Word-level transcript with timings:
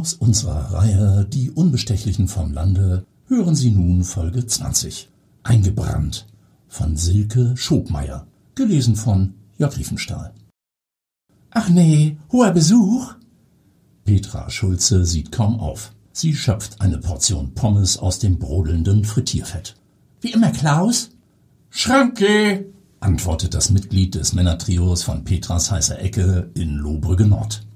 Aus 0.00 0.14
unserer 0.14 0.72
Reihe 0.72 1.26
Die 1.30 1.50
Unbestechlichen 1.50 2.26
vom 2.26 2.54
Lande 2.54 3.04
hören 3.26 3.54
Sie 3.54 3.70
nun 3.70 4.02
Folge 4.02 4.46
20. 4.46 5.10
Eingebrannt 5.42 6.26
von 6.68 6.96
Silke 6.96 7.54
Schobmeier. 7.54 8.26
Gelesen 8.54 8.96
von 8.96 9.34
Jörg 9.58 9.76
Riefenstahl. 9.76 10.32
Ach 11.50 11.68
nee, 11.68 12.16
hoher 12.32 12.52
Besuch? 12.52 13.12
Petra 14.06 14.48
Schulze 14.48 15.04
sieht 15.04 15.32
kaum 15.32 15.60
auf. 15.60 15.92
Sie 16.12 16.34
schöpft 16.34 16.80
eine 16.80 16.96
Portion 16.96 17.52
Pommes 17.52 17.98
aus 17.98 18.18
dem 18.20 18.38
brodelnden 18.38 19.04
Frittierfett. 19.04 19.76
Wie 20.22 20.32
immer 20.32 20.50
Klaus? 20.50 21.10
Schranke! 21.68 22.64
antwortet 23.00 23.52
das 23.52 23.68
Mitglied 23.68 24.14
des 24.14 24.32
Männertrios 24.32 25.02
von 25.02 25.24
Petras 25.24 25.70
heißer 25.70 25.98
Ecke 26.00 26.50
in 26.54 26.76
Lohbrügge 26.76 27.26
Nord. 27.26 27.66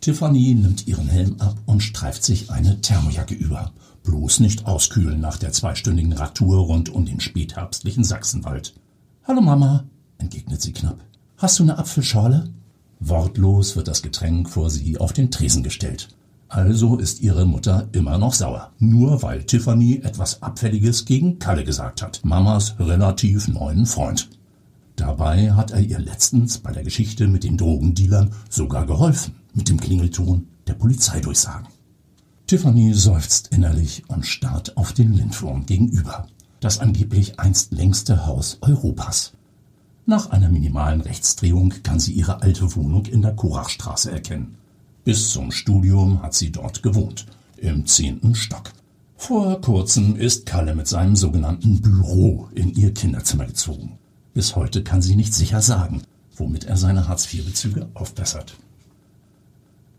Tiffany 0.00 0.54
nimmt 0.54 0.86
ihren 0.86 1.08
Helm 1.08 1.36
ab 1.40 1.56
und 1.66 1.82
streift 1.82 2.22
sich 2.24 2.50
eine 2.50 2.80
Thermojacke 2.80 3.34
über. 3.34 3.72
Bloß 4.04 4.40
nicht 4.40 4.66
auskühlen 4.66 5.20
nach 5.20 5.36
der 5.36 5.52
zweistündigen 5.52 6.12
Radtour 6.12 6.58
rund 6.58 6.88
um 6.88 7.04
den 7.04 7.20
spätherbstlichen 7.20 8.04
Sachsenwald. 8.04 8.74
Hallo 9.24 9.40
Mama, 9.40 9.84
entgegnet 10.18 10.62
sie 10.62 10.72
knapp. 10.72 11.02
Hast 11.36 11.58
du 11.58 11.64
eine 11.64 11.78
Apfelschorle? 11.78 12.50
Wortlos 13.00 13.76
wird 13.76 13.88
das 13.88 14.02
Getränk 14.02 14.48
vor 14.48 14.70
sie 14.70 14.98
auf 14.98 15.12
den 15.12 15.30
Tresen 15.30 15.62
gestellt. 15.62 16.08
Also 16.48 16.96
ist 16.96 17.20
ihre 17.20 17.44
Mutter 17.44 17.88
immer 17.92 18.18
noch 18.18 18.32
sauer. 18.32 18.72
Nur 18.78 19.22
weil 19.22 19.42
Tiffany 19.42 20.00
etwas 20.04 20.42
Abfälliges 20.42 21.04
gegen 21.04 21.38
Kalle 21.38 21.64
gesagt 21.64 22.02
hat. 22.02 22.20
Mamas 22.24 22.76
relativ 22.78 23.48
neuen 23.48 23.84
Freund. 23.86 24.28
Dabei 25.06 25.52
hat 25.52 25.70
er 25.70 25.78
ihr 25.78 26.00
letztens 26.00 26.58
bei 26.58 26.72
der 26.72 26.82
Geschichte 26.82 27.28
mit 27.28 27.44
den 27.44 27.56
Drogendealern 27.56 28.32
sogar 28.50 28.86
geholfen. 28.86 29.36
Mit 29.54 29.68
dem 29.68 29.78
Klingelton 29.78 30.48
der 30.66 30.74
Polizeidurchsagen. 30.74 31.68
Tiffany 32.48 32.92
seufzt 32.92 33.52
innerlich 33.52 34.02
und 34.08 34.26
starrt 34.26 34.76
auf 34.76 34.92
den 34.92 35.12
Lindwurm 35.12 35.64
gegenüber. 35.64 36.26
Das 36.58 36.80
angeblich 36.80 37.38
einst 37.38 37.70
längste 37.70 38.26
Haus 38.26 38.58
Europas. 38.62 39.32
Nach 40.06 40.30
einer 40.30 40.48
minimalen 40.48 41.02
Rechtsdrehung 41.02 41.72
kann 41.84 42.00
sie 42.00 42.12
ihre 42.12 42.42
alte 42.42 42.74
Wohnung 42.74 43.06
in 43.06 43.22
der 43.22 43.36
Korachstraße 43.36 44.10
erkennen. 44.10 44.56
Bis 45.04 45.30
zum 45.30 45.52
Studium 45.52 46.20
hat 46.20 46.34
sie 46.34 46.50
dort 46.50 46.82
gewohnt, 46.82 47.26
im 47.58 47.86
zehnten 47.86 48.34
Stock. 48.34 48.72
Vor 49.16 49.60
kurzem 49.60 50.16
ist 50.16 50.46
Kalle 50.46 50.74
mit 50.74 50.88
seinem 50.88 51.14
sogenannten 51.14 51.80
Büro 51.80 52.48
in 52.56 52.74
ihr 52.74 52.92
Kinderzimmer 52.92 53.46
gezogen. 53.46 54.00
Bis 54.36 54.54
heute 54.54 54.82
kann 54.82 55.00
sie 55.00 55.16
nicht 55.16 55.32
sicher 55.32 55.62
sagen, 55.62 56.02
womit 56.36 56.64
er 56.64 56.76
seine 56.76 57.08
Hartz-IV-Bezüge 57.08 57.88
aufbessert. 57.94 58.54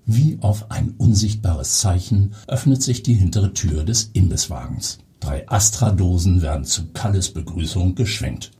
Wie 0.05 0.37
auf 0.41 0.69
ein 0.69 0.93
unsichtbares 0.99 1.79
Zeichen 1.79 2.35
öffnet 2.47 2.83
sich 2.83 3.01
die 3.01 3.15
hintere 3.15 3.55
Tür 3.55 3.83
des 3.83 4.11
Imbisswagens. 4.13 4.99
Drei 5.21 5.49
Astra-Dosen 5.49 6.43
werden 6.43 6.65
zu 6.65 6.85
Kalles 6.89 7.33
Begrüßung 7.33 7.95
geschwenkt. 7.95 8.51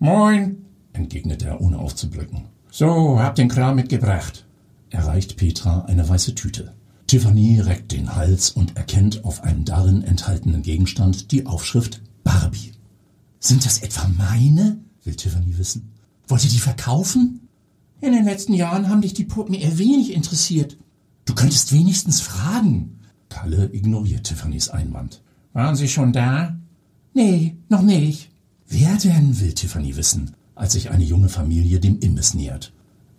Moin, 0.00 0.64
entgegnet 0.94 1.44
er, 1.44 1.60
ohne 1.60 1.78
aufzublicken. 1.78 2.46
So, 2.68 3.20
hab 3.20 3.36
den 3.36 3.48
Kram 3.48 3.76
mitgebracht. 3.76 4.46
Er 4.90 5.06
reicht 5.06 5.36
Petra 5.36 5.84
eine 5.84 6.08
weiße 6.08 6.34
Tüte. 6.34 6.72
Tiffany 7.06 7.60
reckt 7.60 7.92
den 7.92 8.16
Hals 8.16 8.50
und 8.50 8.76
erkennt 8.76 9.24
auf 9.24 9.44
einem 9.44 9.64
darin 9.64 10.02
enthaltenen 10.02 10.62
Gegenstand 10.62 11.30
die 11.30 11.46
Aufschrift 11.46 12.02
Barbie. 12.24 12.72
Sind 13.38 13.64
das 13.64 13.78
etwa 13.78 14.08
meine? 14.18 14.80
Will 15.04 15.14
Tiffany 15.14 15.58
wissen. 15.58 15.92
Wollt 16.28 16.44
ihr 16.44 16.50
die 16.50 16.58
verkaufen? 16.58 17.48
In 18.00 18.12
den 18.12 18.24
letzten 18.24 18.54
Jahren 18.54 18.88
haben 18.88 19.02
dich 19.02 19.14
die 19.14 19.24
Puppen 19.24 19.54
eher 19.54 19.78
wenig 19.78 20.12
interessiert. 20.12 20.78
Du 21.24 21.34
könntest 21.34 21.72
wenigstens 21.72 22.20
fragen. 22.20 23.00
Kalle 23.28 23.70
ignoriert 23.72 24.24
Tiffany's 24.24 24.68
Einwand. 24.68 25.22
Waren 25.52 25.76
Sie 25.76 25.88
schon 25.88 26.12
da? 26.12 26.56
Nee, 27.12 27.56
noch 27.68 27.82
nicht. 27.82 28.30
Wer 28.66 28.96
denn, 28.96 29.40
will 29.40 29.52
Tiffany 29.52 29.96
wissen 29.96 30.34
als 30.60 30.74
sich 30.74 30.90
eine 30.90 31.04
junge 31.04 31.30
Familie 31.30 31.80
dem 31.80 31.98
Imbiss 32.00 32.34
nähert. 32.34 32.72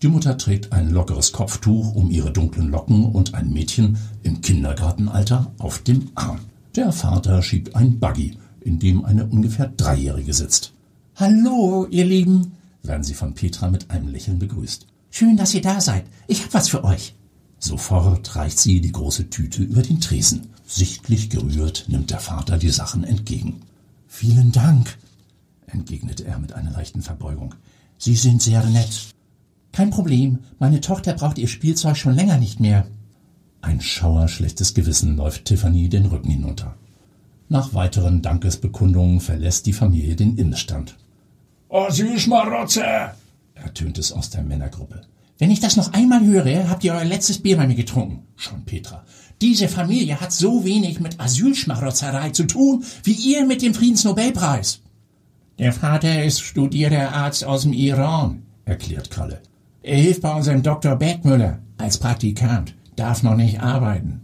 Die 0.03 0.07
Mutter 0.07 0.37
trägt 0.37 0.73
ein 0.73 0.91
lockeres 0.91 1.31
Kopftuch 1.31 1.95
um 1.95 2.11
ihre 2.11 2.31
dunklen 2.31 2.69
Locken 2.69 3.03
und 3.03 3.33
ein 3.33 3.51
Mädchen 3.51 3.97
im 4.21 4.41
Kindergartenalter 4.41 5.51
auf 5.57 5.79
dem 5.79 6.11
Arm. 6.13 6.39
Der 6.75 6.91
Vater 6.91 7.41
schiebt 7.41 7.75
ein 7.75 7.99
Buggy, 7.99 8.37
in 8.61 8.77
dem 8.77 9.03
eine 9.03 9.25
ungefähr 9.25 9.67
Dreijährige 9.67 10.33
sitzt. 10.33 10.73
Hallo, 11.21 11.85
ihr 11.91 12.03
Lieben, 12.03 12.53
werden 12.81 13.03
sie 13.03 13.13
von 13.13 13.35
Petra 13.35 13.69
mit 13.69 13.91
einem 13.91 14.07
Lächeln 14.07 14.39
begrüßt. 14.39 14.87
Schön, 15.11 15.37
dass 15.37 15.53
ihr 15.53 15.61
da 15.61 15.79
seid. 15.79 16.05
Ich 16.25 16.41
hab 16.41 16.51
was 16.55 16.67
für 16.67 16.83
euch. 16.83 17.13
Sofort 17.59 18.35
reicht 18.35 18.57
sie 18.57 18.81
die 18.81 18.91
große 18.91 19.29
Tüte 19.29 19.61
über 19.61 19.83
den 19.83 20.01
Tresen. 20.01 20.49
Sichtlich 20.65 21.29
gerührt 21.29 21.85
nimmt 21.89 22.09
der 22.09 22.19
Vater 22.19 22.57
die 22.57 22.71
Sachen 22.71 23.03
entgegen. 23.03 23.61
Vielen 24.07 24.51
Dank, 24.51 24.97
entgegnete 25.67 26.25
er 26.25 26.39
mit 26.39 26.53
einer 26.53 26.71
leichten 26.71 27.03
Verbeugung. 27.03 27.53
Sie 27.99 28.15
sind 28.15 28.41
sehr 28.41 28.65
nett. 28.65 29.13
Kein 29.73 29.91
Problem, 29.91 30.39
meine 30.57 30.81
Tochter 30.81 31.13
braucht 31.13 31.37
ihr 31.37 31.47
Spielzeug 31.47 31.97
schon 31.97 32.15
länger 32.15 32.39
nicht 32.39 32.59
mehr. 32.59 32.87
Ein 33.61 33.79
Schauer 33.79 34.27
schlechtes 34.27 34.73
Gewissen 34.73 35.17
läuft 35.17 35.45
Tiffany 35.45 35.87
den 35.87 36.07
Rücken 36.07 36.31
hinunter. 36.31 36.75
Nach 37.47 37.75
weiteren 37.75 38.23
Dankesbekundungen 38.23 39.19
verlässt 39.19 39.67
die 39.67 39.73
Familie 39.73 40.15
den 40.15 40.35
Innenstand. 40.37 40.95
Oh, 41.73 41.89
Süßmarotze! 41.89 43.11
ertönt 43.55 43.97
es 43.97 44.11
aus 44.11 44.29
der 44.29 44.43
Männergruppe. 44.43 45.03
Wenn 45.37 45.51
ich 45.51 45.61
das 45.61 45.77
noch 45.77 45.93
einmal 45.93 46.25
höre, 46.25 46.69
habt 46.69 46.83
ihr 46.83 46.93
euer 46.93 47.05
letztes 47.05 47.41
Bier 47.41 47.55
bei 47.55 47.65
mir 47.65 47.75
getrunken, 47.75 48.27
schon 48.35 48.65
Petra. 48.65 49.05
Diese 49.39 49.69
Familie 49.69 50.19
hat 50.19 50.33
so 50.33 50.65
wenig 50.65 50.99
mit 50.99 51.17
Asylschmarotzerei 51.21 52.31
zu 52.31 52.43
tun, 52.43 52.83
wie 53.03 53.13
ihr 53.13 53.45
mit 53.45 53.61
dem 53.61 53.73
Friedensnobelpreis. 53.73 54.81
Der 55.59 55.71
Vater 55.71 56.25
ist 56.25 56.41
studierter 56.41 57.13
Arzt 57.13 57.45
aus 57.45 57.61
dem 57.61 57.71
Iran, 57.71 58.43
erklärt 58.65 59.09
Kalle. 59.09 59.41
Er 59.81 59.95
hilft 59.95 60.23
bei 60.23 60.35
unserem 60.35 60.63
Dr. 60.63 60.97
Beckmüller 60.97 61.59
als 61.77 61.97
Praktikant, 61.99 62.75
darf 62.97 63.23
noch 63.23 63.37
nicht 63.37 63.61
arbeiten. 63.61 64.19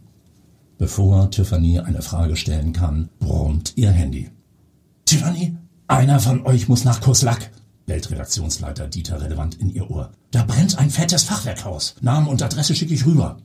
Bevor 0.78 1.32
Tiffany 1.32 1.80
eine 1.80 2.02
Frage 2.02 2.36
stellen 2.36 2.74
kann, 2.74 3.08
brummt 3.20 3.72
ihr 3.78 3.92
Handy. 3.92 4.30
Tiffany, 5.06 5.56
einer 5.88 6.20
von 6.20 6.46
euch 6.46 6.68
muss 6.68 6.84
nach 6.84 7.02
Kurslack, 7.02 7.52
bellt 7.86 8.12
Redaktionsleiter 8.12 8.88
Dieter 8.88 9.22
relevant 9.22 9.56
in 9.56 9.70
ihr 9.70 9.90
Ohr. 9.90 10.12
Da 10.32 10.44
brennt 10.44 10.78
ein 10.78 10.90
fettes 10.90 11.24
Fachwerkhaus. 11.24 11.96
Namen 12.02 12.28
und 12.28 12.44
Adresse 12.44 12.76
schicke 12.76 12.94
ich 12.94 13.06
rüber. 13.06 13.38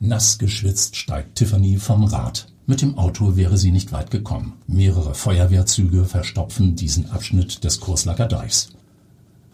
Nass 0.00 0.38
geschwitzt 0.38 0.96
steigt 0.96 1.36
Tiffany 1.36 1.78
vom 1.78 2.04
Rad. 2.04 2.48
Mit 2.66 2.82
dem 2.82 2.98
Auto 2.98 3.36
wäre 3.36 3.58
sie 3.58 3.70
nicht 3.70 3.92
weit 3.92 4.10
gekommen. 4.10 4.54
Mehrere 4.66 5.14
Feuerwehrzüge 5.14 6.04
verstopfen 6.04 6.76
diesen 6.76 7.10
Abschnitt 7.10 7.62
des 7.62 7.78
Kurslacker 7.78 8.26
Deichs. 8.26 8.70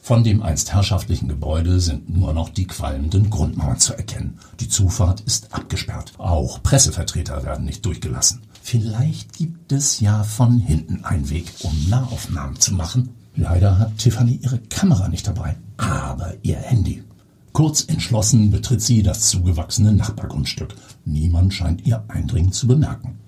Von 0.03 0.25
dem 0.25 0.43
einst 0.43 0.72
herrschaftlichen 0.72 1.28
Gebäude 1.28 1.78
sind 1.78 2.09
nur 2.09 2.32
noch 2.32 2.49
die 2.49 2.66
qualmenden 2.66 3.28
Grundmauern 3.28 3.78
zu 3.78 3.93
erkennen. 3.94 4.38
Die 4.59 4.69
Zufahrt 4.69 5.20
ist 5.20 5.53
abgesperrt. 5.53 6.15
Auch 6.16 6.62
Pressevertreter 6.62 7.44
werden 7.44 7.66
nicht 7.66 7.84
durchgelassen. 7.84 8.41
Vielleicht 8.62 9.32
gibt 9.32 9.72
es 9.72 10.00
ja 10.00 10.22
von 10.22 10.59
hinten 10.59 11.04
einen 11.04 11.31
Weg, 11.31 11.53
um 11.62 11.72
Nahaufnahmen 11.88 12.60
zu 12.60 12.75
machen. 12.75 13.10
Leider 13.34 13.78
hat 13.78 13.98
Tiffany 13.98 14.38
ihre 14.43 14.59
Kamera 14.59 15.09
nicht 15.09 15.26
dabei, 15.26 15.56
aber 15.76 16.34
ihr 16.43 16.59
Handy. 16.59 17.03
Kurz 17.53 17.84
entschlossen 17.88 18.50
betritt 18.50 18.82
sie 18.82 19.03
das 19.03 19.28
zugewachsene 19.28 19.93
Nachbargrundstück. 19.93 20.75
Niemand 21.04 21.53
scheint 21.53 21.87
ihr 21.87 22.04
Eindringen 22.09 22.53
zu 22.53 22.66
bemerken. 22.66 23.19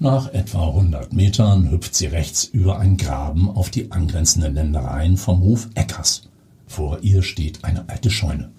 Nach 0.00 0.32
etwa 0.32 0.68
100 0.68 1.12
Metern 1.12 1.70
hüpft 1.70 1.94
sie 1.94 2.06
rechts 2.06 2.44
über 2.44 2.78
einen 2.78 2.96
Graben 2.96 3.50
auf 3.50 3.68
die 3.70 3.90
angrenzenden 3.90 4.54
Ländereien 4.54 5.16
vom 5.16 5.40
Hof 5.40 5.68
Eckers. 5.74 6.22
Vor 6.68 7.00
ihr 7.02 7.22
steht 7.22 7.64
eine 7.64 7.88
alte 7.88 8.10
Scheune. 8.10 8.50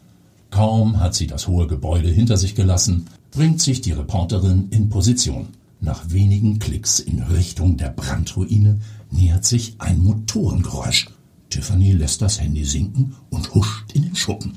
Kaum 0.52 1.00
hat 1.00 1.16
sie 1.16 1.28
das 1.28 1.48
hohe 1.48 1.68
Gebäude 1.68 2.10
hinter 2.10 2.36
sich 2.36 2.56
gelassen, 2.56 3.08
bringt 3.32 3.62
sich 3.62 3.82
die 3.82 3.94
Reporterin 3.94 4.68
in 4.72 4.90
Position. 4.90 5.48
Nach 5.82 6.10
wenigen 6.10 6.60
Klicks 6.60 7.00
in 7.00 7.22
Richtung 7.22 7.78
der 7.78 7.90
Brandruine 7.90 8.80
nähert 9.12 9.46
sich 9.46 9.76
ein 9.80 10.04
Motorengeräusch. 10.04 11.08
Tiffany 11.50 11.94
lässt 11.94 12.22
das 12.22 12.40
Handy 12.42 12.66
sinken 12.66 13.16
und 13.30 13.54
huscht 13.56 13.92
in 13.94 14.04
den 14.04 14.16
Schuppen. 14.16 14.54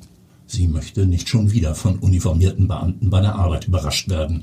Sie 0.46 0.69
möchte 0.69 1.06
nicht 1.06 1.28
schon 1.28 1.52
wieder 1.52 1.74
von 1.74 1.98
uniformierten 1.98 2.69
Beamten 2.69 3.08
bei 3.08 3.20
der 3.20 3.36
Arbeit 3.36 3.69
überrascht 3.69 4.08
werden. 4.08 4.42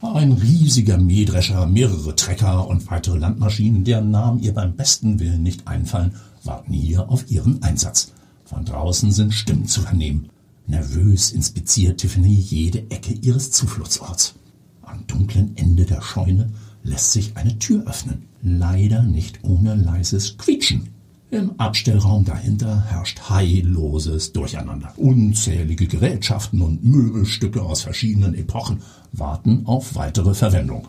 Ein 0.00 0.32
riesiger 0.32 0.96
Mähdrescher, 0.96 1.66
mehrere 1.66 2.14
Trecker 2.14 2.68
und 2.68 2.88
weitere 2.90 3.18
Landmaschinen, 3.18 3.84
deren 3.84 4.10
Namen 4.10 4.40
ihr 4.40 4.54
beim 4.54 4.76
besten 4.76 5.18
Willen 5.18 5.42
nicht 5.42 5.66
einfallen, 5.66 6.14
warten 6.44 6.72
hier 6.72 7.10
auf 7.10 7.30
ihren 7.30 7.62
Einsatz. 7.62 8.12
Von 8.44 8.64
draußen 8.64 9.10
sind 9.10 9.34
Stimmen 9.34 9.66
zu 9.66 9.82
vernehmen. 9.82 10.28
Nervös 10.66 11.32
inspiziert 11.32 11.98
Tiffany 11.98 12.34
jede 12.34 12.90
Ecke 12.90 13.12
ihres 13.12 13.50
Zufluchtsorts. 13.50 14.34
Am 14.96 15.06
dunklen 15.06 15.54
Ende 15.56 15.84
der 15.84 16.00
Scheune 16.00 16.48
lässt 16.82 17.12
sich 17.12 17.36
eine 17.36 17.58
Tür 17.58 17.86
öffnen, 17.86 18.22
leider 18.42 19.02
nicht 19.02 19.40
ohne 19.44 19.74
leises 19.74 20.38
Quietschen. 20.38 20.88
Im 21.30 21.60
Abstellraum 21.60 22.24
dahinter 22.24 22.82
herrscht 22.88 23.28
heilloses 23.28 24.32
Durcheinander. 24.32 24.94
Unzählige 24.96 25.86
Gerätschaften 25.86 26.62
und 26.62 26.82
Möbelstücke 26.82 27.60
aus 27.60 27.82
verschiedenen 27.82 28.34
Epochen 28.34 28.80
warten 29.12 29.66
auf 29.66 29.96
weitere 29.96 30.32
Verwendung. 30.32 30.88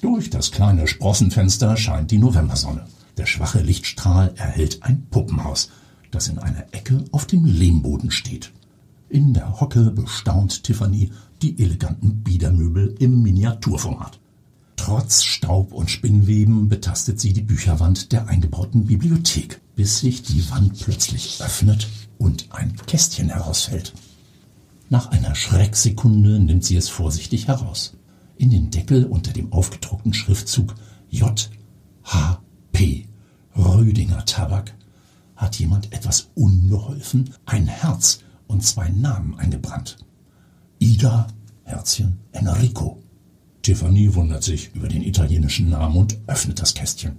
Durch 0.00 0.30
das 0.30 0.50
kleine 0.50 0.88
Sprossenfenster 0.88 1.76
scheint 1.76 2.10
die 2.10 2.18
Novembersonne. 2.18 2.84
Der 3.16 3.26
schwache 3.26 3.60
Lichtstrahl 3.60 4.32
erhält 4.34 4.82
ein 4.82 5.06
Puppenhaus, 5.10 5.70
das 6.10 6.26
in 6.26 6.38
einer 6.38 6.64
Ecke 6.72 7.04
auf 7.12 7.26
dem 7.26 7.44
Lehmboden 7.44 8.10
steht. 8.10 8.50
In 9.08 9.34
der 9.34 9.60
Hocke 9.60 9.92
bestaunt 9.92 10.64
Tiffany 10.64 11.10
die 11.42 11.62
eleganten 11.62 12.22
Biedermöbel 12.22 12.94
im 12.98 13.22
Miniaturformat. 13.22 14.20
Trotz 14.76 15.22
Staub 15.22 15.72
und 15.72 15.90
Spinnweben 15.90 16.68
betastet 16.68 17.20
sie 17.20 17.32
die 17.32 17.42
Bücherwand 17.42 18.12
der 18.12 18.28
eingebauten 18.28 18.86
Bibliothek, 18.86 19.60
bis 19.76 20.00
sich 20.00 20.22
die 20.22 20.48
Wand 20.50 20.78
plötzlich 20.80 21.40
öffnet 21.42 21.88
und 22.18 22.46
ein 22.50 22.74
Kästchen 22.86 23.28
herausfällt. 23.28 23.92
Nach 24.88 25.10
einer 25.10 25.34
Schrecksekunde 25.34 26.40
nimmt 26.40 26.64
sie 26.64 26.76
es 26.76 26.88
vorsichtig 26.88 27.48
heraus. 27.48 27.94
In 28.36 28.50
den 28.50 28.70
Deckel 28.70 29.04
unter 29.04 29.32
dem 29.32 29.52
aufgedruckten 29.52 30.14
Schriftzug 30.14 30.74
J. 31.10 31.50
H. 32.04 32.40
P. 32.72 33.06
Rödinger 33.56 34.24
Tabak 34.24 34.74
hat 35.36 35.58
jemand 35.58 35.92
etwas 35.92 36.30
unbeholfen 36.34 37.34
ein 37.46 37.66
Herz 37.66 38.20
und 38.46 38.64
zwei 38.64 38.88
Namen 38.88 39.38
eingebrannt. 39.38 39.98
Ida, 40.82 41.26
Herzchen, 41.64 42.20
Enrico. 42.32 43.02
Tiffany 43.60 44.14
wundert 44.14 44.42
sich 44.42 44.74
über 44.74 44.88
den 44.88 45.02
italienischen 45.02 45.68
Namen 45.68 45.94
und 45.94 46.16
öffnet 46.26 46.58
das 46.60 46.72
Kästchen. 46.72 47.16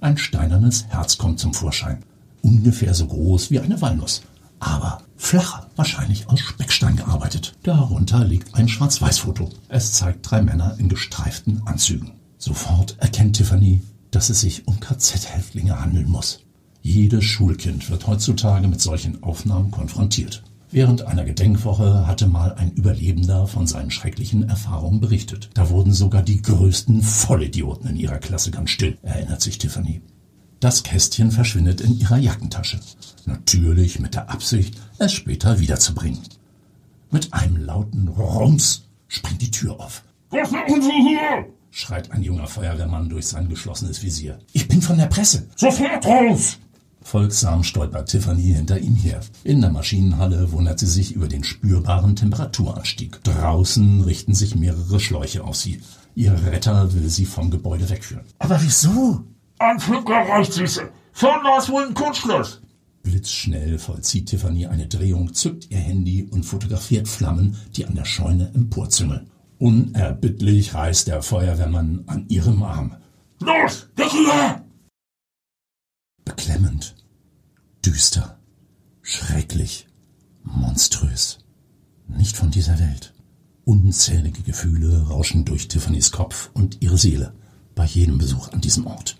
Ein 0.00 0.16
steinernes 0.16 0.86
Herz 0.86 1.18
kommt 1.18 1.40
zum 1.40 1.52
Vorschein, 1.52 2.04
ungefähr 2.42 2.94
so 2.94 3.08
groß 3.08 3.50
wie 3.50 3.58
eine 3.58 3.80
Walnuss, 3.82 4.22
aber 4.60 5.02
flacher, 5.16 5.68
wahrscheinlich 5.74 6.28
aus 6.28 6.38
Speckstein 6.38 6.94
gearbeitet. 6.94 7.56
Darunter 7.64 8.24
liegt 8.24 8.54
ein 8.54 8.68
Schwarz-Weiß-Foto. 8.68 9.50
Es 9.68 9.92
zeigt 9.94 10.30
drei 10.30 10.40
Männer 10.40 10.76
in 10.78 10.88
gestreiften 10.88 11.66
Anzügen. 11.66 12.12
Sofort 12.38 12.96
erkennt 13.00 13.34
Tiffany, 13.34 13.82
dass 14.12 14.30
es 14.30 14.42
sich 14.42 14.68
um 14.68 14.78
KZ-Häftlinge 14.78 15.80
handeln 15.80 16.08
muss. 16.08 16.44
Jedes 16.82 17.24
Schulkind 17.24 17.90
wird 17.90 18.06
heutzutage 18.06 18.68
mit 18.68 18.80
solchen 18.80 19.24
Aufnahmen 19.24 19.72
konfrontiert. 19.72 20.44
Während 20.70 21.02
einer 21.02 21.24
Gedenkwoche 21.24 22.06
hatte 22.06 22.26
mal 22.26 22.54
ein 22.54 22.72
Überlebender 22.72 23.46
von 23.46 23.66
seinen 23.66 23.90
schrecklichen 23.90 24.48
Erfahrungen 24.48 25.00
berichtet. 25.00 25.50
Da 25.54 25.70
wurden 25.70 25.92
sogar 25.92 26.22
die 26.22 26.42
größten 26.42 27.02
Vollidioten 27.02 27.90
in 27.90 27.96
ihrer 27.96 28.18
Klasse 28.18 28.50
ganz 28.50 28.70
still, 28.70 28.98
erinnert 29.02 29.40
sich 29.40 29.58
Tiffany. 29.58 30.02
Das 30.58 30.82
Kästchen 30.82 31.30
verschwindet 31.30 31.80
in 31.80 31.98
ihrer 31.98 32.16
Jackentasche. 32.16 32.80
Natürlich 33.26 34.00
mit 34.00 34.14
der 34.14 34.30
Absicht, 34.30 34.74
es 34.98 35.12
später 35.12 35.60
wiederzubringen. 35.60 36.20
Mit 37.10 37.32
einem 37.32 37.56
lauten 37.56 38.08
Rums 38.08 38.88
springt 39.06 39.42
die 39.42 39.50
Tür 39.50 39.78
auf. 39.78 40.02
Was 40.30 40.50
machen 40.50 40.82
Sie 40.82 40.90
hier? 40.90 41.46
schreit 41.70 42.10
ein 42.10 42.22
junger 42.22 42.46
Feuerwehrmann 42.46 43.10
durch 43.10 43.26
sein 43.26 43.50
geschlossenes 43.50 44.02
Visier. 44.02 44.38
Ich 44.52 44.66
bin 44.66 44.80
von 44.80 44.96
der 44.96 45.06
Presse. 45.06 45.46
Sofort 45.56 46.06
raus! 46.06 46.58
Folgsam 47.06 47.62
stolpert 47.62 48.08
Tiffany 48.08 48.52
hinter 48.52 48.80
ihm 48.80 48.96
her. 48.96 49.20
In 49.44 49.60
der 49.60 49.70
Maschinenhalle 49.70 50.50
wundert 50.50 50.80
sie 50.80 50.88
sich 50.88 51.12
über 51.12 51.28
den 51.28 51.44
spürbaren 51.44 52.16
Temperaturanstieg. 52.16 53.22
Draußen 53.22 54.00
richten 54.00 54.34
sich 54.34 54.56
mehrere 54.56 54.98
Schläuche 54.98 55.44
auf 55.44 55.54
sie. 55.54 55.80
Ihr 56.16 56.32
Retter 56.32 56.92
will 56.94 57.08
sie 57.08 57.24
vom 57.24 57.52
Gebäude 57.52 57.88
wegführen. 57.88 58.24
Aber 58.40 58.60
wieso? 58.60 59.22
Ein 59.60 59.78
Flinker 59.78 60.28
reicht, 60.28 60.54
Süße. 60.54 60.88
Vorne 61.12 61.56
ist 61.56 61.68
wohl 61.68 61.84
ein 61.84 61.94
Kurzschluss. 61.94 62.60
Blitzschnell 63.04 63.78
vollzieht 63.78 64.26
Tiffany 64.26 64.66
eine 64.66 64.88
Drehung, 64.88 65.32
zückt 65.32 65.70
ihr 65.70 65.78
Handy 65.78 66.24
und 66.24 66.42
fotografiert 66.42 67.06
Flammen, 67.06 67.56
die 67.76 67.86
an 67.86 67.94
der 67.94 68.04
Scheune 68.04 68.50
emporzüngeln. 68.52 69.30
Unerbittlich 69.60 70.74
reißt 70.74 71.06
der 71.06 71.22
Feuerwehrmann 71.22 72.02
an 72.08 72.26
ihrem 72.28 72.64
Arm. 72.64 72.96
Los, 73.38 73.88
weg 73.94 74.08
hier! 74.10 74.64
Beklemmend, 76.24 76.95
düster, 77.86 78.36
schrecklich, 79.00 79.86
monströs. 80.42 81.38
Nicht 82.08 82.36
von 82.36 82.50
dieser 82.50 82.80
Welt. 82.80 83.14
Unzählige 83.64 84.42
Gefühle 84.42 85.02
rauschen 85.02 85.44
durch 85.44 85.68
Tiffany's 85.68 86.10
Kopf 86.10 86.50
und 86.52 86.82
ihre 86.82 86.98
Seele 86.98 87.32
bei 87.76 87.84
jedem 87.84 88.18
Besuch 88.18 88.52
an 88.52 88.60
diesem 88.60 88.88
Ort. 88.88 89.18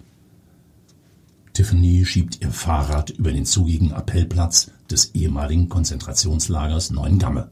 Tiffany 1.52 2.04
schiebt 2.04 2.40
ihr 2.40 2.50
Fahrrad 2.50 3.10
über 3.10 3.30
den 3.30 3.46
zugigen 3.46 3.92
Appellplatz 3.92 4.72
des 4.90 5.14
ehemaligen 5.14 5.68
Konzentrationslagers 5.68 6.90
Neuengamme. 6.90 7.50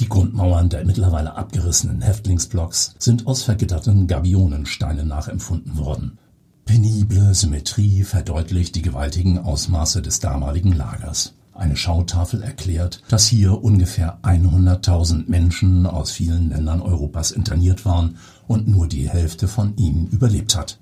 Die 0.00 0.08
Grundmauern 0.08 0.68
der 0.68 0.84
mittlerweile 0.84 1.36
abgerissenen 1.36 2.02
Häftlingsblocks 2.02 2.96
sind 2.98 3.28
aus 3.28 3.44
vergitterten 3.44 4.08
Gabionensteinen 4.08 5.06
nachempfunden 5.06 5.78
worden. 5.78 6.18
Penible 6.64 7.34
Symmetrie 7.34 8.04
verdeutlicht 8.04 8.74
die 8.74 8.82
gewaltigen 8.82 9.38
Ausmaße 9.38 10.02
des 10.02 10.20
damaligen 10.20 10.72
Lagers. 10.72 11.34
Eine 11.52 11.76
Schautafel 11.76 12.42
erklärt, 12.42 13.02
dass 13.08 13.26
hier 13.26 13.62
ungefähr 13.62 14.18
100.000 14.22 15.28
Menschen 15.28 15.86
aus 15.86 16.10
vielen 16.10 16.50
Ländern 16.50 16.80
Europas 16.80 17.30
interniert 17.30 17.84
waren 17.84 18.16
und 18.48 18.66
nur 18.66 18.88
die 18.88 19.08
Hälfte 19.08 19.46
von 19.46 19.76
ihnen 19.76 20.08
überlebt 20.08 20.56
hat. 20.56 20.78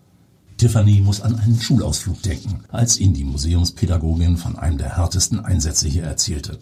Tiffany 0.56 1.00
muss 1.00 1.20
an 1.20 1.38
einen 1.38 1.60
Schulausflug 1.60 2.22
denken, 2.22 2.60
als 2.68 2.98
ihn 2.98 3.12
die 3.12 3.24
Museumspädagogin 3.24 4.36
von 4.36 4.56
einem 4.56 4.78
der 4.78 4.96
härtesten 4.96 5.40
Einsätze 5.40 5.88
hier 5.88 6.04
erzählte. 6.04 6.58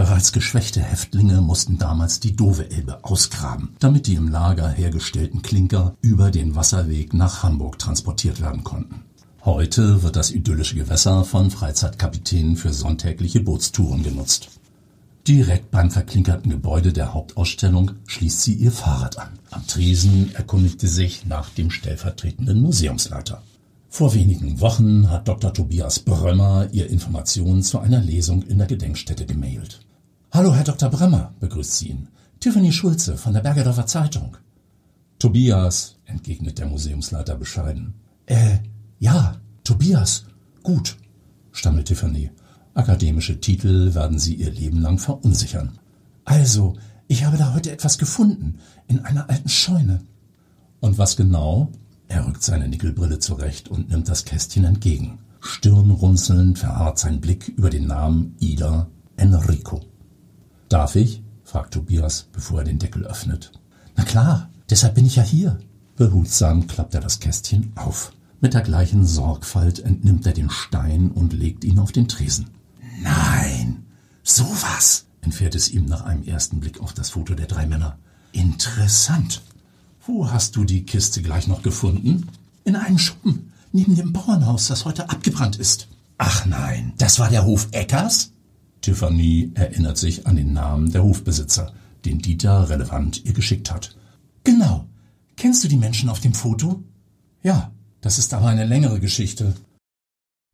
Bereits 0.00 0.32
geschwächte 0.32 0.80
Häftlinge 0.80 1.42
mussten 1.42 1.76
damals 1.76 2.20
die 2.20 2.34
Dove 2.34 2.70
Elbe 2.70 3.04
ausgraben, 3.04 3.76
damit 3.80 4.06
die 4.06 4.14
im 4.14 4.28
Lager 4.28 4.66
hergestellten 4.66 5.42
Klinker 5.42 5.94
über 6.00 6.30
den 6.30 6.54
Wasserweg 6.54 7.12
nach 7.12 7.42
Hamburg 7.42 7.78
transportiert 7.78 8.40
werden 8.40 8.64
konnten. 8.64 9.02
Heute 9.44 10.02
wird 10.02 10.16
das 10.16 10.30
idyllische 10.30 10.76
Gewässer 10.76 11.26
von 11.26 11.50
Freizeitkapitänen 11.50 12.56
für 12.56 12.72
sonntägliche 12.72 13.40
Bootstouren 13.40 14.02
genutzt. 14.02 14.48
Direkt 15.28 15.70
beim 15.70 15.90
verklinkerten 15.90 16.50
Gebäude 16.50 16.94
der 16.94 17.12
Hauptausstellung 17.12 17.90
schließt 18.06 18.40
sie 18.40 18.54
ihr 18.54 18.72
Fahrrad 18.72 19.18
an. 19.18 19.38
Am 19.50 19.66
Tresen 19.66 20.34
erkundigte 20.34 20.88
sich 20.88 21.26
nach 21.26 21.50
dem 21.50 21.70
stellvertretenden 21.70 22.62
Museumsleiter. 22.62 23.42
Vor 23.90 24.14
wenigen 24.14 24.62
Wochen 24.62 25.10
hat 25.10 25.28
Dr. 25.28 25.52
Tobias 25.52 25.98
Brömmer 25.98 26.68
ihr 26.72 26.88
Informationen 26.88 27.62
zu 27.62 27.80
einer 27.80 28.00
Lesung 28.00 28.40
in 28.44 28.56
der 28.56 28.66
Gedenkstätte 28.66 29.26
gemailt. 29.26 29.80
Hallo, 30.32 30.54
Herr 30.54 30.62
Dr. 30.62 30.88
Brömmer, 30.90 31.34
begrüßt 31.40 31.74
sie 31.74 31.88
ihn. 31.88 32.08
Tiffany 32.38 32.70
Schulze 32.70 33.16
von 33.16 33.32
der 33.32 33.40
Bergerdorfer 33.40 33.86
Zeitung. 33.86 34.36
Tobias, 35.18 35.96
entgegnet 36.04 36.60
der 36.60 36.66
Museumsleiter 36.66 37.34
bescheiden. 37.34 37.94
Äh, 38.26 38.58
ja, 39.00 39.40
Tobias. 39.64 40.26
Gut, 40.62 40.96
stammelt 41.50 41.88
Tiffany. 41.88 42.30
Akademische 42.74 43.40
Titel 43.40 43.92
werden 43.94 44.20
sie 44.20 44.36
ihr 44.36 44.52
Leben 44.52 44.80
lang 44.80 44.98
verunsichern. 44.98 45.80
Also, 46.24 46.76
ich 47.08 47.24
habe 47.24 47.36
da 47.36 47.52
heute 47.52 47.72
etwas 47.72 47.98
gefunden, 47.98 48.60
in 48.86 49.00
einer 49.00 49.28
alten 49.28 49.48
Scheune. 49.48 49.98
Und 50.78 50.96
was 50.96 51.16
genau? 51.16 51.72
Er 52.06 52.24
rückt 52.24 52.44
seine 52.44 52.68
Nickelbrille 52.68 53.18
zurecht 53.18 53.68
und 53.68 53.90
nimmt 53.90 54.08
das 54.08 54.24
Kästchen 54.24 54.62
entgegen. 54.62 55.18
Stirnrunzelnd 55.40 56.56
verharrt 56.60 57.00
sein 57.00 57.20
Blick 57.20 57.48
über 57.48 57.68
den 57.68 57.88
Namen 57.88 58.36
Ida 58.38 58.86
Enrico. 59.16 59.89
Darf 60.70 60.94
ich? 60.94 61.20
fragt 61.42 61.74
Tobias, 61.74 62.28
bevor 62.32 62.60
er 62.60 62.64
den 62.64 62.78
Deckel 62.78 63.04
öffnet. 63.04 63.50
Na 63.96 64.04
klar, 64.04 64.50
deshalb 64.70 64.94
bin 64.94 65.04
ich 65.04 65.16
ja 65.16 65.22
hier. 65.24 65.58
Behutsam 65.96 66.68
klappt 66.68 66.94
er 66.94 67.00
das 67.00 67.18
Kästchen 67.18 67.72
auf. 67.74 68.12
Mit 68.40 68.54
der 68.54 68.60
gleichen 68.60 69.04
Sorgfalt 69.04 69.80
entnimmt 69.80 70.24
er 70.26 70.32
den 70.32 70.48
Stein 70.48 71.10
und 71.10 71.32
legt 71.32 71.64
ihn 71.64 71.80
auf 71.80 71.90
den 71.90 72.06
Tresen. 72.06 72.50
Nein, 73.02 73.84
sowas, 74.22 75.06
entfährt 75.22 75.56
es 75.56 75.70
ihm 75.70 75.86
nach 75.86 76.02
einem 76.02 76.22
ersten 76.22 76.60
Blick 76.60 76.80
auf 76.80 76.94
das 76.94 77.10
Foto 77.10 77.34
der 77.34 77.48
drei 77.48 77.66
Männer. 77.66 77.98
Interessant. 78.30 79.42
Wo 80.06 80.30
hast 80.30 80.54
du 80.54 80.62
die 80.62 80.84
Kiste 80.84 81.20
gleich 81.20 81.48
noch 81.48 81.62
gefunden? 81.62 82.28
In 82.62 82.76
einem 82.76 82.98
Schuppen, 82.98 83.52
neben 83.72 83.96
dem 83.96 84.12
Bauernhaus, 84.12 84.68
das 84.68 84.84
heute 84.84 85.10
abgebrannt 85.10 85.56
ist. 85.56 85.88
Ach 86.16 86.46
nein, 86.46 86.92
das 86.96 87.18
war 87.18 87.28
der 87.28 87.44
Hof 87.44 87.66
Eckers? 87.72 88.30
Tiffany 88.80 89.52
erinnert 89.54 89.98
sich 89.98 90.26
an 90.26 90.36
den 90.36 90.52
Namen 90.52 90.90
der 90.90 91.04
Hofbesitzer, 91.04 91.72
den 92.04 92.18
Dieter 92.18 92.68
relevant 92.68 93.24
ihr 93.24 93.32
geschickt 93.32 93.70
hat. 93.72 93.96
Genau. 94.44 94.86
Kennst 95.36 95.64
du 95.64 95.68
die 95.68 95.76
Menschen 95.76 96.08
auf 96.08 96.20
dem 96.20 96.34
Foto? 96.34 96.82
Ja, 97.42 97.72
das 98.00 98.18
ist 98.18 98.32
aber 98.34 98.48
eine 98.48 98.64
längere 98.64 99.00
Geschichte. 99.00 99.54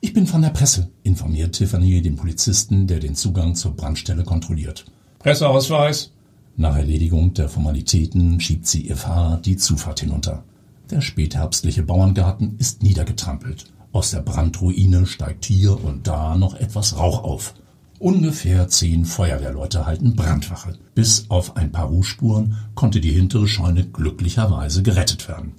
Ich 0.01 0.13
bin 0.13 0.27
von 0.27 0.43
der 0.43 0.51
Presse, 0.51 0.91
informiert 1.03 1.55
Tiffany 1.55 2.03
den 2.03 2.17
Polizisten, 2.17 2.87
der 2.87 3.01
den 3.01 3.15
Zugang 3.15 3.55
zur 3.55 3.75
Brandstelle 3.75 4.25
kontrolliert. 4.25 4.85
Presseausweis? 5.19 6.13
Nach 6.57 6.77
Erledigung 6.77 7.35
der 7.35 7.49
Formalitäten 7.49 8.41
schiebt 8.41 8.67
sie 8.67 8.83
ihr 8.83 8.97
Fahrrad 8.97 9.47
die 9.47 9.57
Zufahrt 9.57 10.01
hinunter. 10.01 10.45
Der 10.91 11.01
spätherbstliche 11.01 11.83
Bauerngarten 11.83 12.57
ist 12.59 12.83
niedergetrampelt. 12.83 13.67
Aus 13.93 14.11
der 14.11 14.21
Brandruine 14.21 15.07
steigt 15.07 15.45
hier 15.45 15.83
und 15.83 16.07
da 16.07 16.37
noch 16.37 16.55
etwas 16.55 16.97
Rauch 16.97 17.25
auf. 17.25 17.55
Ungefähr 17.99 18.69
zehn 18.69 19.07
Feuerwehrleute 19.07 19.87
halten 19.87 20.17
Brandwache. 20.17 20.77
Bis 20.95 21.31
auf 21.31 21.57
ein 21.57 21.73
paar 21.73 21.87
Rußspuren 21.87 22.57
konnte 22.75 23.01
die 23.01 23.13
hintere 23.13 23.49
Scheune 23.49 23.87
glücklicherweise 23.87 24.83
gerettet 24.83 25.29
werden. 25.29 25.53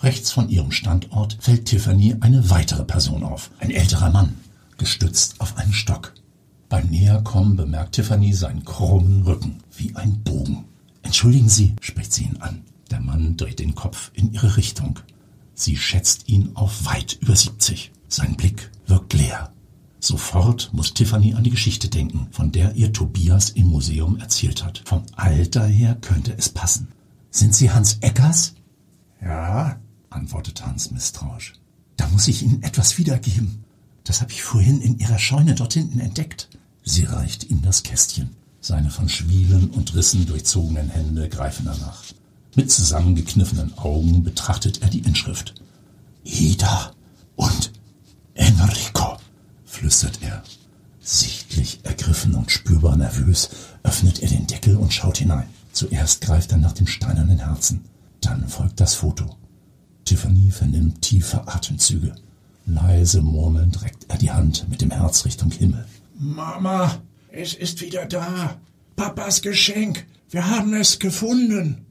Rechts 0.00 0.30
von 0.30 0.48
ihrem 0.48 0.70
Standort 0.70 1.38
fällt 1.40 1.64
Tiffany 1.64 2.16
eine 2.20 2.50
weitere 2.50 2.84
Person 2.84 3.24
auf. 3.24 3.50
Ein 3.58 3.70
älterer 3.70 4.10
Mann, 4.10 4.34
gestützt 4.76 5.40
auf 5.40 5.56
einen 5.56 5.72
Stock. 5.72 6.12
Beim 6.68 6.88
Näherkommen 6.88 7.56
bemerkt 7.56 7.94
Tiffany 7.94 8.34
seinen 8.34 8.64
krummen 8.64 9.22
Rücken, 9.22 9.58
wie 9.76 9.96
ein 9.96 10.22
Bogen. 10.22 10.66
Entschuldigen 11.02 11.48
Sie, 11.48 11.74
spricht 11.80 12.12
sie 12.12 12.24
ihn 12.24 12.36
an. 12.40 12.62
Der 12.90 13.00
Mann 13.00 13.36
dreht 13.36 13.58
den 13.58 13.74
Kopf 13.74 14.10
in 14.14 14.32
ihre 14.32 14.56
Richtung. 14.56 15.00
Sie 15.54 15.76
schätzt 15.76 16.28
ihn 16.28 16.50
auf 16.54 16.84
weit 16.84 17.18
über 17.20 17.34
70. 17.34 17.90
Sein 18.08 18.36
Blick 18.36 18.70
wirkt 18.86 19.14
leer. 19.14 19.50
Sofort 20.00 20.70
muss 20.72 20.94
Tiffany 20.94 21.34
an 21.34 21.44
die 21.44 21.50
Geschichte 21.50 21.88
denken, 21.88 22.28
von 22.30 22.52
der 22.52 22.74
ihr 22.76 22.92
Tobias 22.92 23.50
im 23.50 23.68
Museum 23.68 24.18
erzählt 24.18 24.64
hat. 24.64 24.82
Vom 24.84 25.02
Alter 25.16 25.66
her 25.66 25.96
könnte 26.00 26.36
es 26.36 26.48
passen. 26.48 26.88
Sind 27.30 27.54
Sie 27.54 27.70
Hans 27.70 27.98
Eckers? 28.00 28.54
Ja, 29.20 29.78
antwortet 30.10 30.64
Hans 30.64 30.90
misstrauisch. 30.90 31.54
Da 31.96 32.06
muss 32.08 32.28
ich 32.28 32.42
Ihnen 32.42 32.62
etwas 32.62 32.96
wiedergeben. 32.98 33.64
Das 34.04 34.20
habe 34.20 34.32
ich 34.32 34.42
vorhin 34.42 34.80
in 34.80 34.98
Ihrer 34.98 35.18
Scheune 35.18 35.54
dort 35.54 35.74
hinten 35.74 36.00
entdeckt. 36.00 36.48
Sie 36.84 37.04
reicht 37.04 37.50
ihm 37.50 37.60
das 37.60 37.82
Kästchen. 37.82 38.30
Seine 38.60 38.90
von 38.90 39.08
Schwielen 39.08 39.70
und 39.70 39.94
Rissen 39.94 40.26
durchzogenen 40.26 40.88
Hände 40.88 41.28
greifen 41.28 41.66
danach. 41.66 42.02
Mit 42.56 42.70
zusammengekniffenen 42.70 43.76
Augen 43.76 44.22
betrachtet 44.22 44.80
er 44.82 44.88
die 44.88 45.00
Inschrift. 45.00 45.54
Ida 46.24 46.92
und 47.36 47.72
Enrico, 48.34 48.87
flüstert 49.78 50.18
er. 50.22 50.42
Sichtlich 51.00 51.80
ergriffen 51.84 52.34
und 52.34 52.50
spürbar 52.50 52.96
nervös 52.96 53.50
öffnet 53.82 54.20
er 54.22 54.28
den 54.28 54.46
Deckel 54.46 54.76
und 54.76 54.92
schaut 54.92 55.18
hinein. 55.18 55.48
Zuerst 55.72 56.20
greift 56.20 56.50
er 56.52 56.58
nach 56.58 56.72
dem 56.72 56.86
steinernen 56.86 57.38
Herzen. 57.38 57.84
Dann 58.20 58.48
folgt 58.48 58.80
das 58.80 58.94
Foto. 58.94 59.36
Tiffany 60.04 60.50
vernimmt 60.50 61.02
tiefe 61.02 61.46
Atemzüge. 61.46 62.14
Leise 62.66 63.22
murmelnd 63.22 63.82
reckt 63.82 64.06
er 64.08 64.18
die 64.18 64.32
Hand 64.32 64.68
mit 64.68 64.80
dem 64.80 64.90
Herz 64.90 65.24
Richtung 65.24 65.50
Himmel. 65.50 65.86
Mama, 66.18 67.00
es 67.30 67.54
ist 67.54 67.80
wieder 67.80 68.06
da. 68.06 68.58
Papas 68.96 69.42
Geschenk. 69.42 70.06
Wir 70.30 70.50
haben 70.50 70.74
es 70.74 70.98
gefunden. 70.98 71.86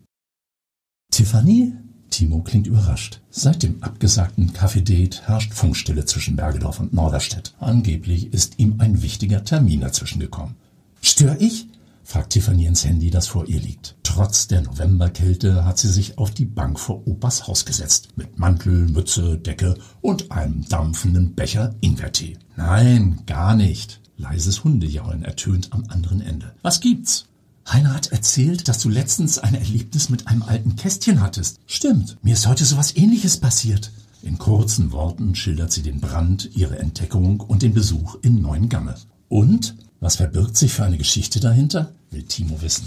Tiffany? 1.09 1.73
Timo 2.09 2.41
klingt 2.41 2.67
überrascht. 2.67 3.21
Seit 3.29 3.63
dem 3.63 3.83
abgesagten 3.83 4.53
Kaffee-Date 4.53 5.27
herrscht 5.27 5.53
Funkstille 5.53 6.05
zwischen 6.05 6.35
Bergedorf 6.35 6.79
und 6.79 6.93
Norderstedt. 6.93 7.53
Angeblich 7.59 8.33
ist 8.33 8.59
ihm 8.59 8.75
ein 8.79 9.01
wichtiger 9.01 9.43
Termin 9.43 9.81
dazwischen 9.81 10.19
gekommen. 10.19 10.55
Stör 11.01 11.37
ich? 11.39 11.67
fragt 12.03 12.31
Tiffany 12.31 12.65
ins 12.65 12.85
Handy, 12.85 13.09
das 13.09 13.27
vor 13.27 13.47
ihr 13.47 13.59
liegt. 13.59 13.95
Trotz 14.03 14.47
der 14.47 14.61
Novemberkälte 14.61 15.65
hat 15.65 15.77
sie 15.77 15.89
sich 15.89 16.17
auf 16.17 16.31
die 16.31 16.45
Bank 16.45 16.79
vor 16.79 17.05
Opas 17.05 17.47
Haus 17.47 17.65
gesetzt. 17.65 18.09
Mit 18.15 18.39
Mantel, 18.39 18.87
Mütze, 18.87 19.37
Decke 19.37 19.77
und 19.99 20.31
einem 20.31 20.65
dampfenden 20.69 21.35
Becher 21.35 21.75
Ingwertee. 21.81 22.37
Nein, 22.55 23.19
gar 23.25 23.55
nicht. 23.55 23.99
Leises 24.15 24.63
Hundejaulen 24.63 25.23
ertönt 25.23 25.73
am 25.73 25.83
anderen 25.89 26.21
Ende. 26.21 26.55
Was 26.61 26.79
gibt's? 26.79 27.27
Heiner 27.69 27.93
hat 27.93 28.13
erzählt, 28.13 28.67
dass 28.67 28.79
du 28.79 28.89
letztens 28.89 29.39
ein 29.39 29.53
Erlebnis 29.53 30.09
mit 30.09 30.27
einem 30.27 30.43
alten 30.43 30.77
Kästchen 30.77 31.19
hattest. 31.19 31.59
Stimmt, 31.65 32.17
mir 32.21 32.33
ist 32.33 32.47
heute 32.47 32.63
sowas 32.63 32.95
ähnliches 32.95 33.37
passiert. 33.37 33.91
In 34.21 34.37
kurzen 34.37 34.91
Worten 34.93 35.35
schildert 35.35 35.71
sie 35.73 35.83
den 35.83 35.99
Brand, 35.99 36.49
ihre 36.55 36.79
Entdeckung 36.79 37.41
und 37.41 37.61
den 37.61 37.73
Besuch 37.73 38.15
in 38.21 38.41
Neuengamme. 38.41 38.95
Und? 39.27 39.75
Was 39.99 40.15
verbirgt 40.15 40.55
sich 40.55 40.73
für 40.73 40.85
eine 40.85 40.97
Geschichte 40.97 41.39
dahinter? 41.39 41.91
will 42.11 42.23
Timo 42.23 42.61
wissen. 42.61 42.85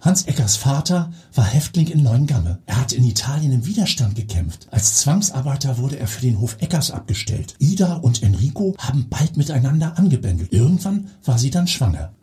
Hans 0.00 0.22
Eckers 0.22 0.56
Vater 0.56 1.12
war 1.34 1.44
Häftling 1.44 1.88
in 1.88 2.02
Neuengamme. 2.02 2.58
Er 2.64 2.80
hat 2.80 2.92
in 2.92 3.04
Italien 3.04 3.52
im 3.52 3.66
Widerstand 3.66 4.14
gekämpft. 4.14 4.66
Als 4.70 4.96
Zwangsarbeiter 5.00 5.76
wurde 5.76 5.98
er 5.98 6.06
für 6.06 6.22
den 6.22 6.40
Hof 6.40 6.56
Eckers 6.60 6.90
abgestellt. 6.90 7.54
Ida 7.58 7.96
und 7.96 8.22
Enrico 8.22 8.74
haben 8.78 9.08
bald 9.10 9.36
miteinander 9.36 9.98
angebändelt. 9.98 10.52
Irgendwann 10.52 11.10
war 11.24 11.38
sie 11.38 11.50
dann 11.50 11.66
schwanger. 11.66 12.14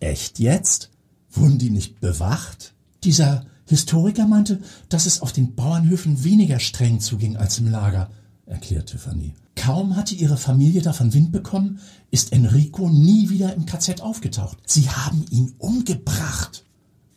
Echt 0.00 0.38
jetzt? 0.38 0.91
Wurden 1.32 1.58
die 1.58 1.70
nicht 1.70 2.00
bewacht? 2.00 2.74
Dieser 3.04 3.46
Historiker 3.66 4.26
meinte, 4.26 4.60
dass 4.88 5.06
es 5.06 5.22
auf 5.22 5.32
den 5.32 5.54
Bauernhöfen 5.54 6.24
weniger 6.24 6.60
streng 6.60 7.00
zuging 7.00 7.36
als 7.36 7.58
im 7.58 7.70
Lager, 7.70 8.10
erklärt 8.46 8.90
Tiffany. 8.90 9.34
Kaum 9.56 9.96
hatte 9.96 10.14
ihre 10.14 10.36
Familie 10.36 10.82
davon 10.82 11.12
Wind 11.14 11.32
bekommen, 11.32 11.78
ist 12.10 12.32
Enrico 12.32 12.88
nie 12.88 13.30
wieder 13.30 13.54
im 13.54 13.66
KZ 13.66 14.00
aufgetaucht. 14.00 14.58
Sie 14.66 14.90
haben 14.90 15.24
ihn 15.30 15.54
umgebracht. 15.58 16.64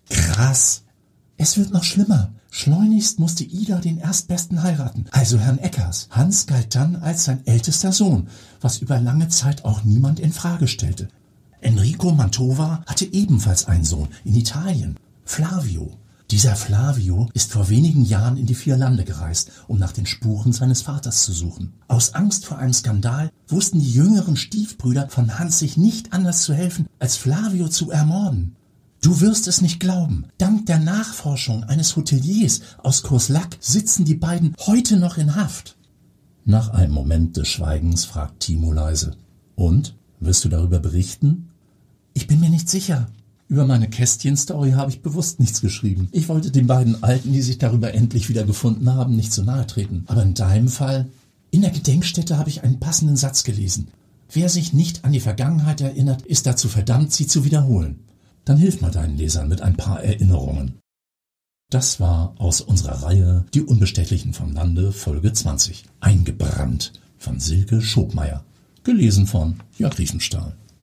Krass. 0.10 0.84
Es 1.38 1.58
wird 1.58 1.72
noch 1.72 1.84
schlimmer. 1.84 2.34
Schleunigst 2.52 3.20
musste 3.20 3.44
Ida 3.44 3.80
den 3.80 3.98
Erstbesten 3.98 4.64
heiraten, 4.64 5.08
also 5.12 5.38
Herrn 5.38 5.60
Eckers. 5.60 6.08
Hans 6.12 6.48
galt 6.48 6.74
dann 6.74 6.96
als 6.96 7.26
sein 7.26 7.46
ältester 7.46 7.92
Sohn, 7.92 8.30
was 8.62 8.78
über 8.78 8.98
lange 8.98 9.28
Zeit 9.28 9.66
auch 9.66 9.84
niemand 9.84 10.22
in 10.22 10.32
Frage 10.32 10.70
stellte. 10.70 11.10
Enrico 11.66 12.12
Mantova 12.12 12.84
hatte 12.86 13.12
ebenfalls 13.12 13.66
einen 13.66 13.86
Sohn 13.86 14.10
in 14.24 14.36
Italien, 14.36 15.00
Flavio. 15.24 15.98
Dieser 16.30 16.56
Flavio 16.56 17.28
ist 17.34 17.54
vor 17.54 17.70
wenigen 17.70 18.06
Jahren 18.06 18.38
in 18.38 18.46
die 18.46 18.54
vier 18.54 18.78
Lande 18.78 19.04
gereist, 19.04 19.52
um 19.68 19.80
nach 19.80 19.92
den 19.92 20.06
Spuren 20.06 20.54
seines 20.54 20.84
Vaters 20.84 21.24
zu 21.24 21.34
suchen. 21.34 21.74
Aus 21.88 22.14
Angst 22.14 22.46
vor 22.46 22.60
einem 22.60 22.74
Skandal 22.74 23.32
wussten 23.48 23.80
die 23.80 23.92
jüngeren 23.92 24.38
Stiefbrüder 24.38 25.10
von 25.10 25.40
Hans 25.40 25.58
sich 25.58 25.76
nicht 25.76 26.14
anders 26.14 26.44
zu 26.44 26.54
helfen, 26.54 26.86
als 27.00 27.18
Flavio 27.18 27.68
zu 27.68 27.90
ermorden. 27.90 28.56
Du 29.02 29.20
wirst 29.22 29.48
es 29.48 29.62
nicht 29.62 29.80
glauben. 29.80 30.26
Dank 30.38 30.68
der 30.68 30.78
Nachforschung 30.78 31.64
eines 31.64 31.96
Hoteliers 31.96 32.62
aus 32.78 33.02
Kurslack 33.02 33.58
sitzen 33.60 34.06
die 34.06 34.14
beiden 34.14 34.56
heute 34.68 34.98
noch 34.98 35.18
in 35.18 35.36
Haft. 35.36 35.78
Nach 36.44 36.70
einem 36.70 36.94
Moment 36.94 37.38
des 37.38 37.48
Schweigens 37.48 38.06
fragt 38.06 38.42
Timo 38.42 38.72
leise. 38.72 39.18
Und? 39.56 39.96
Wirst 40.20 40.46
du 40.46 40.50
darüber 40.50 40.80
berichten? 40.80 41.50
Ich 42.16 42.28
bin 42.28 42.40
mir 42.40 42.50
nicht 42.50 42.70
sicher. 42.70 43.10
Über 43.50 43.68
meine 43.68 43.90
Kästchen-Story 43.90 44.72
habe 44.72 44.90
ich 44.90 45.02
bewusst 45.02 45.40
nichts 45.40 45.62
geschrieben. 45.62 46.08
Ich 46.14 46.30
wollte 46.30 46.50
den 46.50 46.66
beiden 46.66 47.04
Alten, 47.04 47.34
die 47.34 47.42
sich 47.42 47.58
darüber 47.58 47.94
endlich 47.94 48.30
wieder 48.30 48.46
gefunden 48.46 48.92
haben, 48.92 49.16
nicht 49.16 49.34
zu 49.34 49.44
nahe 49.44 49.68
treten. 49.68 50.06
Aber 50.08 50.24
in 50.24 50.34
deinem 50.34 50.70
Fall? 50.70 51.10
In 51.52 51.62
der 51.62 51.72
Gedenkstätte 51.72 52.38
habe 52.38 52.50
ich 52.50 52.64
einen 52.64 52.80
passenden 52.80 53.18
Satz 53.18 53.44
gelesen. 53.44 53.90
Wer 54.32 54.48
sich 54.48 54.72
nicht 54.72 55.04
an 55.04 55.12
die 55.12 55.20
Vergangenheit 55.20 55.82
erinnert, 55.82 56.24
ist 56.24 56.48
dazu 56.48 56.70
verdammt, 56.70 57.12
sie 57.12 57.28
zu 57.28 57.44
wiederholen. 57.44 58.00
Dann 58.46 58.58
hilf 58.58 58.80
mal 58.80 58.92
deinen 58.92 59.18
Lesern 59.18 59.50
mit 59.50 59.62
ein 59.62 59.76
paar 59.76 60.02
Erinnerungen. 60.02 60.76
Das 61.70 62.00
war 62.00 62.34
aus 62.38 62.62
unserer 62.62 63.04
Reihe 63.04 63.46
Die 63.54 63.62
Unbestechlichen 63.62 64.34
vom 64.34 64.54
Lande 64.54 64.94
Folge 64.94 65.34
20. 65.34 65.84
Eingebrannt 66.00 66.94
von 67.18 67.42
Silke 67.42 67.82
Schobmeier. 67.82 68.46
Gelesen 68.84 69.28
von 69.28 69.58
Jörg 69.78 69.98
Riefenstahl. 70.00 70.56